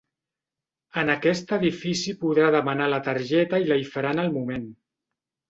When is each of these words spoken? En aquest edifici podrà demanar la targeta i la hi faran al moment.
En 1.01 1.11
aquest 1.15 1.53
edifici 1.57 2.15
podrà 2.23 2.49
demanar 2.57 2.89
la 2.95 3.01
targeta 3.09 3.61
i 3.67 3.69
la 3.75 3.79
hi 3.83 3.87
faran 3.93 4.25
al 4.27 4.35
moment. 4.41 4.67